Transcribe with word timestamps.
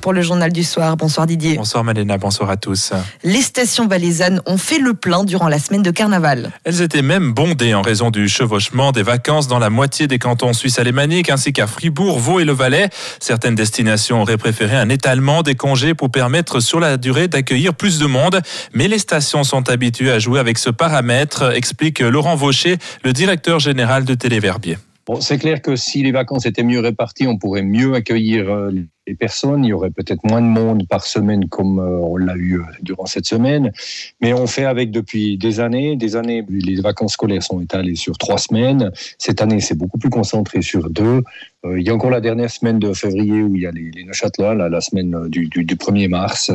pour 0.00 0.12
le 0.12 0.22
journal 0.22 0.52
du 0.52 0.62
soir. 0.62 0.96
Bonsoir 0.96 1.26
Didier. 1.26 1.56
Bonsoir 1.56 1.82
Malena, 1.82 2.16
bonsoir 2.16 2.50
à 2.50 2.56
tous. 2.56 2.92
Les 3.24 3.42
stations 3.42 3.88
valaisannes 3.88 4.40
ont 4.46 4.56
fait 4.56 4.78
le 4.78 4.94
plein 4.94 5.24
durant 5.24 5.48
la 5.48 5.58
semaine 5.58 5.82
de 5.82 5.90
carnaval. 5.90 6.52
Elles 6.64 6.82
étaient 6.82 7.02
même 7.02 7.32
bondées 7.32 7.74
en 7.74 7.82
raison 7.82 8.10
du 8.10 8.28
chevauchement 8.28 8.92
des 8.92 9.02
vacances 9.02 9.48
dans 9.48 9.58
la 9.58 9.70
moitié 9.70 10.06
des 10.06 10.20
cantons 10.20 10.52
suisses 10.52 10.78
alémaniques 10.78 11.30
ainsi 11.30 11.52
qu'à 11.52 11.66
Fribourg, 11.66 12.20
Vaud 12.20 12.38
et 12.38 12.44
le 12.44 12.52
Valais. 12.52 12.90
Certaines 13.18 13.56
destinations 13.56 14.22
auraient 14.22 14.36
préféré 14.36 14.76
un 14.76 14.88
étalement 14.88 15.42
des 15.42 15.56
congés 15.56 15.94
pour 15.94 16.10
permettre 16.10 16.60
sur 16.60 16.78
la 16.78 16.96
durée 16.96 17.26
d'accueillir 17.26 17.74
plus 17.74 17.98
de 17.98 18.06
monde. 18.06 18.40
Mais 18.74 18.86
les 18.86 18.98
stations 18.98 19.42
sont 19.42 19.68
habituées 19.68 20.12
à 20.12 20.20
jouer 20.20 20.38
avec 20.38 20.58
ce 20.58 20.70
paramètre, 20.70 21.52
explique 21.56 21.98
Laurent 21.98 22.36
Vaucher, 22.36 22.78
le 23.02 23.12
directeur 23.12 23.58
général 23.58 24.04
de 24.04 24.14
Téléverbier. 24.14 24.78
C'est 25.20 25.38
clair 25.38 25.60
que 25.60 25.74
si 25.74 26.02
les 26.02 26.12
vacances 26.12 26.46
étaient 26.46 26.62
mieux 26.62 26.78
réparties, 26.78 27.26
on 27.26 27.36
pourrait 27.36 27.62
mieux 27.62 27.94
accueillir 27.94 28.48
euh, 28.48 28.70
les 29.06 29.14
personnes. 29.14 29.64
Il 29.64 29.68
y 29.68 29.72
aurait 29.72 29.90
peut-être 29.90 30.22
moins 30.22 30.40
de 30.40 30.46
monde 30.46 30.86
par 30.86 31.06
semaine 31.06 31.48
comme 31.48 31.80
euh, 31.80 31.98
on 31.98 32.16
l'a 32.16 32.36
eu 32.36 32.60
euh, 32.60 32.64
durant 32.82 33.06
cette 33.06 33.26
semaine. 33.26 33.72
Mais 34.20 34.32
on 34.32 34.46
fait 34.46 34.64
avec 34.64 34.92
depuis 34.92 35.38
des 35.38 35.58
années. 35.58 35.96
Des 35.96 36.14
années, 36.14 36.44
les 36.48 36.80
vacances 36.80 37.14
scolaires 37.14 37.42
sont 37.42 37.60
étalées 37.60 37.96
sur 37.96 38.16
trois 38.16 38.38
semaines. 38.38 38.92
Cette 39.18 39.42
année, 39.42 39.58
c'est 39.58 39.76
beaucoup 39.76 39.98
plus 39.98 40.10
concentré 40.10 40.62
sur 40.62 40.88
deux. 40.88 41.22
Il 41.64 41.82
y 41.82 41.90
a 41.90 41.94
encore 41.94 42.10
la 42.10 42.20
dernière 42.20 42.50
semaine 42.50 42.78
de 42.78 42.92
février 42.92 43.42
où 43.42 43.56
il 43.56 43.62
y 43.62 43.66
a 43.66 43.72
les, 43.72 43.90
les 43.90 44.04
Neuchâtelois, 44.04 44.54
la 44.54 44.80
semaine 44.80 45.28
du, 45.28 45.48
du, 45.48 45.64
du, 45.64 45.76
1er 45.76 46.08
mars. 46.08 46.50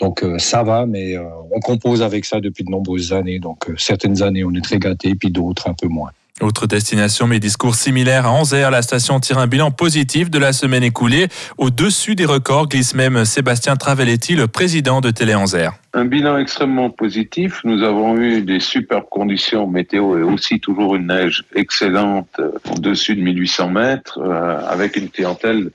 Donc 0.00 0.24
ça 0.38 0.62
va, 0.62 0.86
mais 0.86 1.18
on 1.18 1.60
compose 1.60 2.02
avec 2.02 2.24
ça 2.24 2.40
depuis 2.40 2.64
de 2.64 2.70
nombreuses 2.70 3.12
années. 3.12 3.38
Donc 3.38 3.70
certaines 3.76 4.22
années, 4.22 4.44
on 4.44 4.54
est 4.54 4.64
très 4.64 4.78
gâtés, 4.78 5.14
puis 5.14 5.30
d'autres 5.30 5.68
un 5.68 5.74
peu 5.74 5.88
moins. 5.88 6.10
Autre 6.42 6.66
destination, 6.66 7.26
mais 7.26 7.40
discours 7.40 7.76
similaires 7.76 8.26
à 8.26 8.30
Anzer. 8.30 8.70
La 8.70 8.82
station 8.82 9.20
tire 9.20 9.38
un 9.38 9.46
bilan 9.46 9.70
positif 9.70 10.28
de 10.30 10.38
la 10.38 10.52
semaine 10.52 10.82
écoulée. 10.82 11.28
Au-dessus 11.56 12.14
des 12.14 12.26
records 12.26 12.68
glisse 12.68 12.94
même 12.94 13.24
Sébastien 13.24 13.74
Travelletti, 13.76 14.36
le 14.36 14.46
président 14.46 15.00
de 15.00 15.10
Télé 15.10 15.34
Anzer. 15.34 15.72
Un 15.94 16.04
bilan 16.04 16.36
extrêmement 16.36 16.90
positif. 16.90 17.62
Nous 17.64 17.82
avons 17.82 18.18
eu 18.18 18.42
des 18.42 18.60
superbes 18.60 19.08
conditions 19.10 19.66
météo 19.66 20.18
et 20.18 20.22
aussi 20.22 20.60
toujours 20.60 20.94
une 20.94 21.06
neige 21.06 21.42
excellente 21.54 22.28
euh, 22.38 22.50
au-dessus 22.70 23.16
de 23.16 23.22
1800 23.22 23.70
mètres, 23.70 24.18
euh, 24.20 24.60
avec 24.68 24.96
une 24.96 25.08
clientèle 25.08 25.70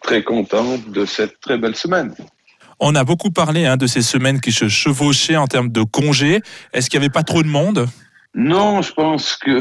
très 0.00 0.22
contente 0.22 0.92
de 0.92 1.06
cette 1.06 1.40
très 1.40 1.58
belle 1.58 1.74
semaine. 1.74 2.14
On 2.78 2.94
a 2.94 3.02
beaucoup 3.02 3.32
parlé 3.32 3.66
hein, 3.66 3.76
de 3.76 3.88
ces 3.88 4.02
semaines 4.02 4.40
qui 4.40 4.52
se 4.52 4.68
chevauchaient 4.68 5.36
en 5.36 5.48
termes 5.48 5.70
de 5.70 5.82
congés. 5.82 6.40
Est-ce 6.72 6.88
qu'il 6.88 7.00
n'y 7.00 7.06
avait 7.06 7.12
pas 7.12 7.24
trop 7.24 7.42
de 7.42 7.48
monde? 7.48 7.88
Non, 8.34 8.82
je 8.82 8.92
pense 8.92 9.36
que, 9.36 9.60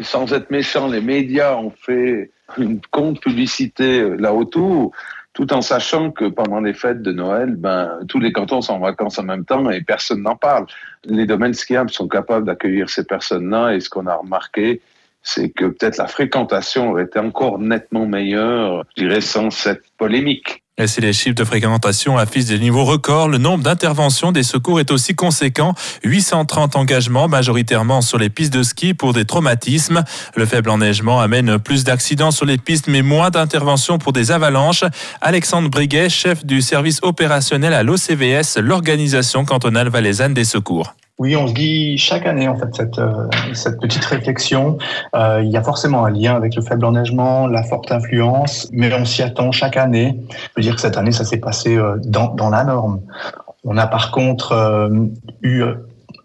sans 0.00 0.32
être 0.32 0.50
méchant, 0.50 0.88
les 0.88 1.00
médias 1.00 1.56
ont 1.56 1.70
fait 1.70 2.30
une 2.58 2.80
compte 2.90 3.20
publicité 3.20 4.00
euh, 4.00 4.16
là 4.16 4.32
autour, 4.32 4.92
tout 5.32 5.52
en 5.52 5.60
sachant 5.60 6.10
que 6.10 6.24
pendant 6.24 6.60
les 6.60 6.72
fêtes 6.72 7.02
de 7.02 7.12
Noël, 7.12 7.56
ben, 7.56 7.98
tous 8.08 8.18
les 8.18 8.32
cantons 8.32 8.62
sont 8.62 8.74
en 8.74 8.78
vacances 8.78 9.18
en 9.18 9.24
même 9.24 9.44
temps 9.44 9.68
et 9.70 9.82
personne 9.82 10.22
n'en 10.22 10.36
parle. 10.36 10.66
Les 11.04 11.26
domaines 11.26 11.54
skiables 11.54 11.90
sont 11.90 12.08
capables 12.08 12.46
d'accueillir 12.46 12.88
ces 12.88 13.04
personnes-là 13.04 13.74
et 13.74 13.80
ce 13.80 13.90
qu'on 13.90 14.06
a 14.06 14.14
remarqué, 14.14 14.80
c'est 15.26 15.50
que 15.50 15.64
peut-être 15.64 15.98
la 15.98 16.06
fréquentation 16.06 16.92
aurait 16.92 17.04
été 17.04 17.18
encore 17.18 17.58
nettement 17.58 18.06
meilleure, 18.06 18.84
je 18.96 19.02
dirais, 19.02 19.20
sans 19.20 19.50
cette 19.50 19.82
polémique. 19.98 20.62
Et 20.78 20.86
si 20.86 21.00
les 21.00 21.14
chiffres 21.14 21.34
de 21.34 21.44
fréquentation 21.44 22.16
affichent 22.18 22.44
des 22.44 22.58
niveaux 22.58 22.84
records, 22.84 23.28
le 23.28 23.38
nombre 23.38 23.64
d'interventions 23.64 24.30
des 24.30 24.42
secours 24.42 24.78
est 24.78 24.90
aussi 24.90 25.14
conséquent. 25.14 25.74
830 26.04 26.76
engagements, 26.76 27.28
majoritairement 27.28 28.02
sur 28.02 28.18
les 28.18 28.28
pistes 28.28 28.52
de 28.52 28.62
ski 28.62 28.92
pour 28.92 29.14
des 29.14 29.24
traumatismes. 29.24 30.04
Le 30.36 30.44
faible 30.44 30.70
enneigement 30.70 31.20
amène 31.20 31.58
plus 31.58 31.82
d'accidents 31.82 32.30
sur 32.30 32.44
les 32.44 32.58
pistes, 32.58 32.88
mais 32.88 33.02
moins 33.02 33.30
d'interventions 33.30 33.98
pour 33.98 34.12
des 34.12 34.30
avalanches. 34.30 34.84
Alexandre 35.22 35.70
Briguet, 35.70 36.10
chef 36.10 36.44
du 36.44 36.60
service 36.60 37.00
opérationnel 37.02 37.72
à 37.72 37.82
l'OCVS, 37.82 38.58
l'organisation 38.58 39.44
cantonale 39.46 39.88
valaisanne 39.88 40.34
des 40.34 40.44
secours. 40.44 40.94
Oui, 41.18 41.34
on 41.34 41.46
se 41.46 41.54
dit 41.54 41.96
chaque 41.96 42.26
année 42.26 42.46
en 42.46 42.56
fait 42.56 42.74
cette, 42.74 42.98
euh, 42.98 43.28
cette 43.54 43.80
petite 43.80 44.04
réflexion. 44.04 44.76
Euh, 45.14 45.40
il 45.42 45.50
y 45.50 45.56
a 45.56 45.62
forcément 45.62 46.04
un 46.04 46.10
lien 46.10 46.34
avec 46.34 46.54
le 46.54 46.60
faible 46.60 46.84
enneigement, 46.84 47.46
la 47.46 47.62
forte 47.62 47.90
influence, 47.90 48.68
mais 48.70 48.92
on 48.92 49.06
s'y 49.06 49.22
attend 49.22 49.50
chaque 49.50 49.78
année. 49.78 50.20
Je 50.30 50.48
veux 50.56 50.62
dire 50.62 50.74
que 50.74 50.80
cette 50.80 50.98
année, 50.98 51.12
ça 51.12 51.24
s'est 51.24 51.38
passé 51.38 51.76
euh, 51.76 51.96
dans, 52.04 52.34
dans 52.34 52.50
la 52.50 52.64
norme. 52.64 53.00
On 53.64 53.78
a 53.78 53.86
par 53.86 54.10
contre 54.10 54.52
euh, 54.52 54.90
eu 55.42 55.64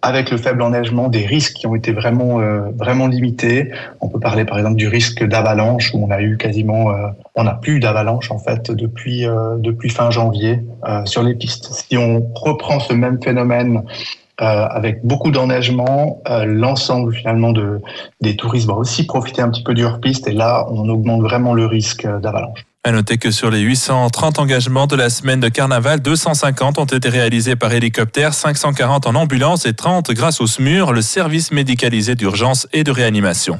avec 0.01 0.29
le 0.29 0.37
faible 0.37 0.61
enneigement 0.61 1.07
des 1.07 1.25
risques 1.25 1.53
qui 1.53 1.67
ont 1.67 1.75
été 1.75 1.93
vraiment 1.93 2.39
vraiment 2.75 3.05
limités. 3.05 3.71
On 4.01 4.09
peut 4.09 4.19
parler 4.19 4.45
par 4.45 4.57
exemple 4.57 4.77
du 4.77 4.87
risque 4.87 5.23
d'avalanche 5.23 5.93
où 5.93 6.03
on 6.03 6.09
a 6.09 6.19
eu 6.21 6.37
quasiment 6.37 6.91
on 7.35 7.43
n'a 7.43 7.53
plus 7.53 7.79
d'avalanche 7.79 8.31
en 8.31 8.39
fait 8.39 8.71
depuis 8.71 9.27
depuis 9.59 9.89
fin 9.89 10.09
janvier 10.09 10.65
sur 11.05 11.21
les 11.21 11.35
pistes. 11.35 11.71
Si 11.71 11.97
on 11.97 12.27
reprend 12.33 12.79
ce 12.79 12.93
même 12.93 13.21
phénomène 13.21 13.83
euh, 13.87 14.20
avec 14.45 15.05
beaucoup 15.05 15.31
d'enneigement, 15.31 16.21
euh, 16.27 16.45
l'ensemble 16.45 17.13
finalement 17.13 17.51
de, 17.51 17.79
des 18.21 18.35
touristes 18.35 18.67
va 18.67 18.73
aussi 18.73 19.05
profiter 19.05 19.41
un 19.41 19.49
petit 19.49 19.63
peu 19.63 19.73
du 19.73 19.85
hors-piste 19.85 20.27
et 20.27 20.31
là, 20.31 20.65
on 20.69 20.89
augmente 20.89 21.21
vraiment 21.21 21.53
le 21.53 21.65
risque 21.65 22.07
d'avalanche. 22.21 22.65
À 22.83 22.91
noter 22.91 23.19
que 23.19 23.29
sur 23.29 23.51
les 23.51 23.59
830 23.59 24.39
engagements 24.39 24.87
de 24.87 24.95
la 24.95 25.11
semaine 25.11 25.39
de 25.39 25.49
carnaval, 25.49 25.99
250 25.99 26.79
ont 26.79 26.85
été 26.85 27.09
réalisés 27.09 27.55
par 27.55 27.71
hélicoptère, 27.73 28.33
540 28.33 29.05
en 29.05 29.13
ambulance 29.13 29.67
et 29.67 29.73
30 29.73 30.09
grâce 30.11 30.41
au 30.41 30.47
SMUR, 30.47 30.91
le 30.91 31.03
service 31.03 31.51
médicalisé 31.51 32.15
d'urgence 32.15 32.67
et 32.73 32.83
de 32.83 32.89
réanimation. 32.89 33.59